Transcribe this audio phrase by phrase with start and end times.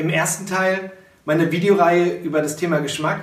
[0.00, 0.92] Im ersten Teil
[1.26, 3.20] meiner Videoreihe über das Thema Geschmack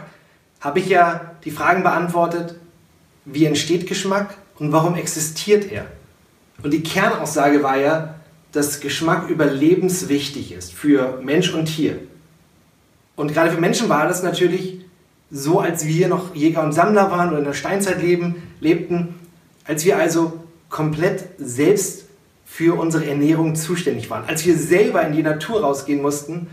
[0.62, 2.54] habe ich ja die Fragen beantwortet,
[3.26, 5.88] wie entsteht Geschmack und warum existiert er?
[6.62, 8.14] Und die Kernaussage war ja,
[8.52, 11.98] dass Geschmack überlebenswichtig ist für Mensch und Tier.
[13.16, 14.82] Und gerade für Menschen war das natürlich
[15.32, 19.16] so, als wir noch Jäger und Sammler waren oder in der Steinzeit leben, lebten,
[19.66, 22.06] als wir also komplett selbst
[22.46, 26.48] für unsere Ernährung zuständig waren, als wir selber in die Natur rausgehen mussten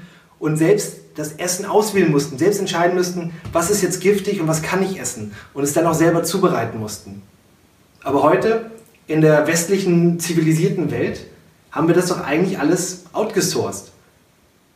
[0.44, 4.60] und selbst das Essen auswählen mussten, selbst entscheiden mussten, was ist jetzt giftig und was
[4.60, 7.22] kann ich essen und es dann auch selber zubereiten mussten.
[8.02, 8.70] Aber heute,
[9.06, 11.24] in der westlichen zivilisierten Welt,
[11.72, 13.92] haben wir das doch eigentlich alles outgesourced.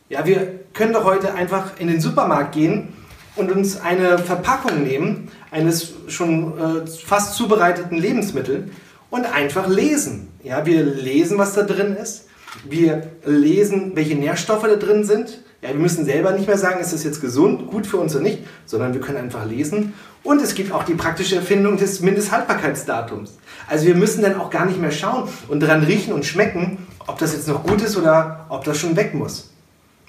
[0.09, 2.91] Ja, wir können doch heute einfach in den Supermarkt gehen
[3.35, 8.71] und uns eine Verpackung nehmen, eines schon äh, fast zubereiteten Lebensmittels
[9.11, 10.29] und einfach lesen.
[10.41, 12.25] Ja, wir lesen, was da drin ist.
[12.67, 15.43] Wir lesen, welche Nährstoffe da drin sind.
[15.61, 18.23] Ja, wir müssen selber nicht mehr sagen, ist das jetzt gesund, gut für uns oder
[18.23, 19.93] nicht, sondern wir können einfach lesen.
[20.23, 23.37] Und es gibt auch die praktische Erfindung des Mindesthaltbarkeitsdatums.
[23.67, 27.17] Also wir müssen dann auch gar nicht mehr schauen und daran riechen und schmecken, ob
[27.19, 29.51] das jetzt noch gut ist oder ob das schon weg muss.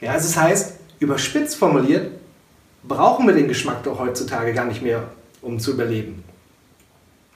[0.00, 2.12] Ja, also das heißt, überspitzt formuliert,
[2.84, 5.02] brauchen wir den Geschmack doch heutzutage gar nicht mehr,
[5.42, 6.22] um zu überleben.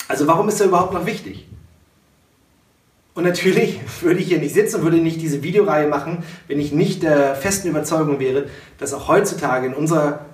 [0.07, 1.47] Also warum ist er überhaupt noch wichtig?
[3.15, 6.73] Und natürlich würde ich hier nicht sitzen und würde nicht diese Videoreihe machen, wenn ich
[6.73, 8.47] nicht der festen Überzeugung wäre,
[8.79, 10.27] dass auch heutzutage in unserer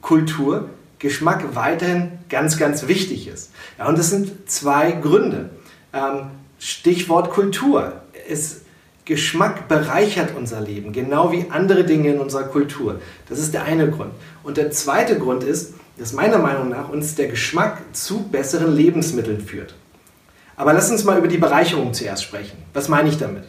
[0.00, 3.50] Kultur Geschmack weiterhin ganz, ganz wichtig ist.
[3.78, 5.50] Ja, und das sind zwei Gründe.
[5.92, 8.02] Ähm, Stichwort Kultur.
[8.28, 8.62] Es,
[9.04, 13.00] Geschmack bereichert unser Leben, genau wie andere Dinge in unserer Kultur.
[13.28, 14.12] Das ist der eine Grund.
[14.44, 19.40] Und der zweite Grund ist, dass meiner Meinung nach uns der Geschmack zu besseren Lebensmitteln
[19.40, 19.74] führt.
[20.56, 22.56] Aber lass uns mal über die Bereicherung zuerst sprechen.
[22.74, 23.44] Was meine ich damit?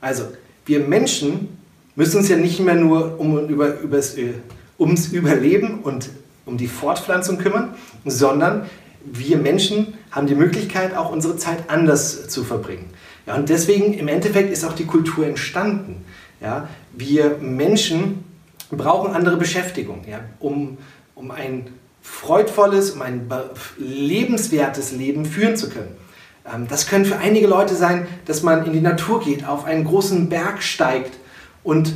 [0.00, 0.24] Also,
[0.66, 1.58] wir Menschen
[1.96, 4.34] müssen uns ja nicht mehr nur um, über, übers, äh,
[4.78, 6.10] ums Überleben und
[6.46, 8.68] um die Fortpflanzung kümmern, sondern
[9.04, 12.90] wir Menschen haben die Möglichkeit, auch unsere Zeit anders zu verbringen.
[13.26, 16.04] Ja, und deswegen im Endeffekt ist auch die Kultur entstanden.
[16.40, 18.24] Ja, wir Menschen
[18.70, 20.78] brauchen andere Beschäftigung, ja, um,
[21.14, 21.68] um ein
[22.02, 23.30] freudvolles, um ein
[23.78, 25.96] lebenswertes Leben führen zu können.
[26.46, 29.84] Ähm, das können für einige Leute sein, dass man in die Natur geht, auf einen
[29.84, 31.18] großen Berg steigt
[31.62, 31.94] und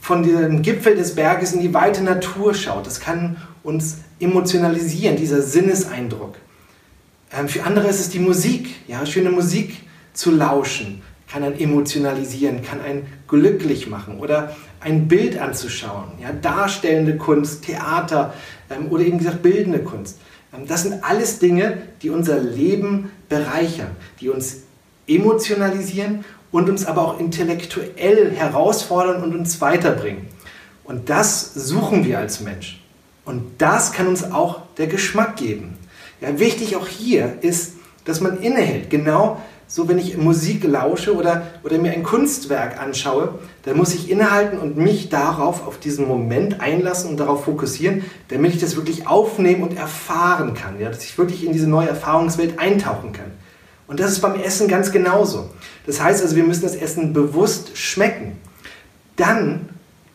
[0.00, 2.86] von dem Gipfel des Berges in die weite Natur schaut.
[2.86, 6.36] Das kann uns emotionalisieren, dieser Sinneseindruck.
[7.32, 9.76] Ähm, für andere ist es die Musik, ja, schöne Musik
[10.12, 17.16] zu lauschen, kann einen emotionalisieren, kann einen glücklich machen oder ein Bild anzuschauen, ja, darstellende
[17.16, 18.34] Kunst, Theater
[18.70, 20.18] ähm, oder eben gesagt bildende Kunst.
[20.52, 23.90] Ähm, das sind alles Dinge, die unser Leben bereichern,
[24.20, 24.62] die uns
[25.06, 30.28] emotionalisieren und uns aber auch intellektuell herausfordern und uns weiterbringen.
[30.84, 32.82] Und das suchen wir als Mensch.
[33.24, 35.78] Und das kann uns auch der Geschmack geben.
[36.20, 37.74] Ja, wichtig auch hier ist,
[38.04, 38.90] dass man innehält.
[38.90, 39.40] Genau
[39.72, 44.58] so, wenn ich Musik lausche oder, oder mir ein Kunstwerk anschaue, dann muss ich innehalten
[44.58, 49.62] und mich darauf, auf diesen Moment einlassen und darauf fokussieren, damit ich das wirklich aufnehmen
[49.62, 50.80] und erfahren kann.
[50.80, 50.88] Ja?
[50.88, 53.30] Dass ich wirklich in diese neue Erfahrungswelt eintauchen kann.
[53.86, 55.50] Und das ist beim Essen ganz genauso.
[55.86, 58.38] Das heißt also, wir müssen das Essen bewusst schmecken.
[59.14, 59.68] Dann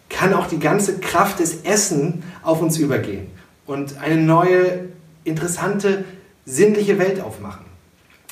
[0.10, 3.28] kann auch die ganze Kraft des Essen auf uns übergehen
[3.66, 4.90] und eine neue,
[5.24, 6.04] interessante,
[6.46, 7.65] sinnliche Welt aufmachen.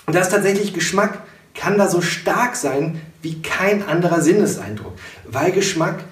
[0.06, 1.20] Und da ist tatsächlich Geschmack
[1.54, 4.94] kann da so stark sein wie kein anderer Sinneseindruck,
[5.26, 6.04] weil Geschmack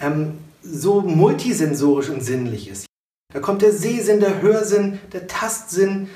[0.00, 2.86] ähm, so multisensorisch und sinnlich ist.
[3.32, 6.08] Da kommt der Sehsinn, der Hörsinn, der Tastsinn,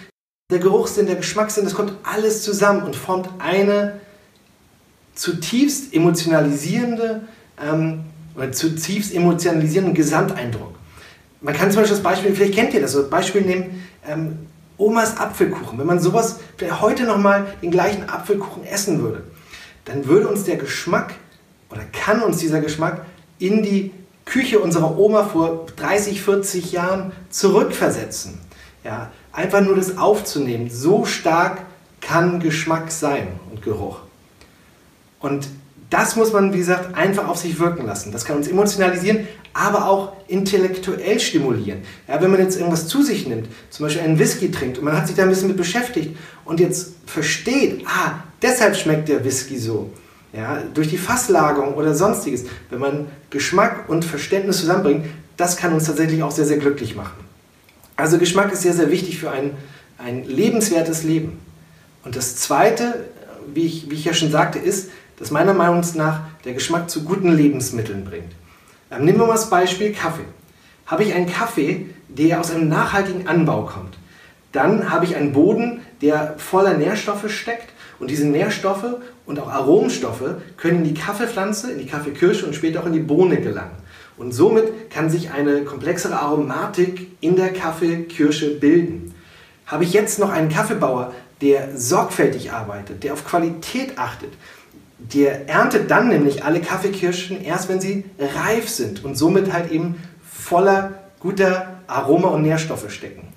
[0.50, 4.00] der Geruchssinn, der Geschmackssinn, das kommt alles zusammen und formt eine
[5.14, 7.22] zutiefst emotionalisierende
[7.62, 8.04] ähm,
[8.34, 10.75] oder zutiefst emotionalisierenden Gesamteindruck.
[11.41, 14.47] Man kann zum Beispiel das Beispiel, vielleicht kennt ihr das, so Beispiel nehmen, ähm,
[14.81, 16.41] Omas Apfelkuchen, wenn man sowas
[16.81, 19.23] heute nochmal den gleichen Apfelkuchen essen würde,
[19.85, 21.15] dann würde uns der Geschmack
[21.71, 23.05] oder kann uns dieser Geschmack
[23.38, 23.93] in die
[24.25, 28.38] Küche unserer Oma vor 30, 40 Jahren zurückversetzen.
[28.85, 31.62] Ja, einfach nur das aufzunehmen, so stark
[32.00, 33.99] kann Geschmack sein und Geruch.
[35.21, 35.49] Und
[35.90, 38.12] das muss man, wie gesagt, einfach auf sich wirken lassen.
[38.12, 41.81] Das kann uns emotionalisieren, aber auch intellektuell stimulieren.
[42.06, 44.96] Ja, wenn man jetzt irgendwas zu sich nimmt, zum Beispiel einen Whisky trinkt und man
[44.96, 49.58] hat sich da ein bisschen mit beschäftigt und jetzt versteht, ah, deshalb schmeckt der Whisky
[49.58, 49.90] so.
[50.32, 52.44] Ja, durch die Fasslagerung oder sonstiges.
[52.70, 55.06] Wenn man Geschmack und Verständnis zusammenbringt,
[55.37, 57.25] das kann uns tatsächlich auch sehr, sehr glücklich machen.
[57.96, 59.56] Also Geschmack ist sehr, sehr wichtig für ein,
[59.98, 61.40] ein lebenswertes Leben.
[62.04, 63.06] Und das Zweite,
[63.52, 64.90] wie ich, wie ich ja schon sagte, ist,
[65.20, 68.32] dass meiner Meinung nach der Geschmack zu guten Lebensmitteln bringt.
[68.90, 70.25] Ähm, nehmen wir mal das Beispiel Kaffee.
[70.87, 73.96] Habe ich einen Kaffee, der aus einem nachhaltigen Anbau kommt,
[74.52, 78.96] dann habe ich einen Boden, der voller Nährstoffe steckt und diese Nährstoffe
[79.26, 82.99] und auch Aromenstoffe können in die Kaffeepflanze, in die Kaffeekirsche und später auch in die
[82.99, 83.76] Bohne gelangen.
[84.16, 89.14] Und somit kann sich eine komplexere Aromatik in der Kaffeekirsche bilden.
[89.66, 94.32] Habe ich jetzt noch einen Kaffeebauer, der sorgfältig arbeitet, der auf Qualität achtet,
[95.12, 100.02] der erntet dann nämlich alle Kaffeekirschen erst, wenn sie reif sind und somit halt eben
[100.23, 103.29] voller guter Aroma und Nährstoffe stecken.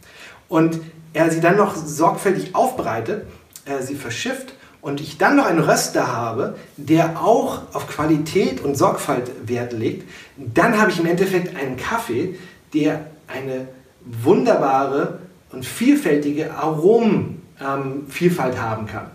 [0.50, 0.80] Und
[1.14, 3.26] er sie dann noch sorgfältig aufbereitet,
[3.66, 8.76] er sie verschifft und ich dann noch einen Röster habe, der auch auf Qualität und
[8.76, 12.38] Sorgfalt Wert legt, dann habe ich im Endeffekt einen Kaffee,
[12.74, 13.68] der eine
[14.06, 15.20] wunderbare
[15.52, 19.12] und vielfältige Aromenvielfalt ähm, haben kann.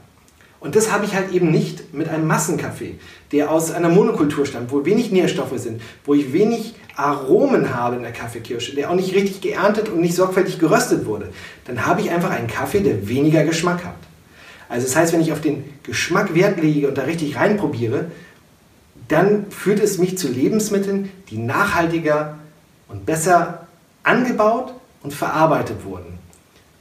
[0.60, 2.96] Und das habe ich halt eben nicht mit einem Massenkaffee,
[3.30, 8.02] der aus einer Monokultur stammt, wo wenig Nährstoffe sind, wo ich wenig Aromen habe in
[8.02, 11.28] der Kaffeekirsche, der auch nicht richtig geerntet und nicht sorgfältig geröstet wurde.
[11.64, 13.94] Dann habe ich einfach einen Kaffee, der weniger Geschmack hat.
[14.68, 18.06] Also das heißt, wenn ich auf den Geschmack Wert lege und da richtig reinprobiere,
[19.06, 22.38] dann führt es mich zu Lebensmitteln, die nachhaltiger
[22.88, 23.66] und besser
[24.02, 26.18] angebaut und verarbeitet wurden.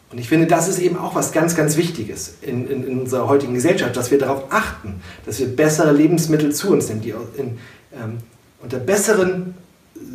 [0.09, 3.27] Und ich finde, das ist eben auch was ganz, ganz Wichtiges in, in, in unserer
[3.27, 7.57] heutigen Gesellschaft, dass wir darauf achten, dass wir bessere Lebensmittel zu uns nehmen, die in,
[7.93, 8.17] ähm,
[8.61, 9.55] unter besseren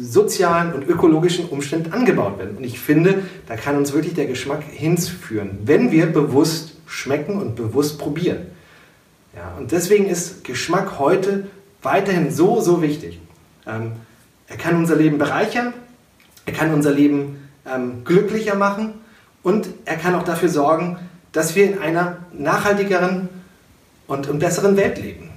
[0.00, 2.56] sozialen und ökologischen Umständen angebaut werden.
[2.56, 7.56] Und ich finde, da kann uns wirklich der Geschmack hinführen, wenn wir bewusst schmecken und
[7.56, 8.46] bewusst probieren.
[9.36, 11.48] Ja, und deswegen ist Geschmack heute
[11.82, 13.20] weiterhin so, so wichtig.
[13.66, 13.92] Ähm,
[14.46, 15.74] er kann unser Leben bereichern,
[16.46, 18.94] er kann unser Leben ähm, glücklicher machen
[19.42, 20.98] und er kann auch dafür sorgen,
[21.32, 23.28] dass wir in einer nachhaltigeren
[24.06, 25.31] und, besseren Welt leben.